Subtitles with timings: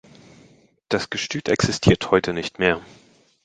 [0.89, 2.81] Das Gestüt existiert heute nicht mehr.